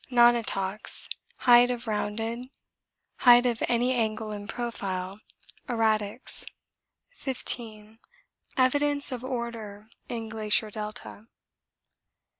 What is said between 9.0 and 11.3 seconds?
of order in glacier delta.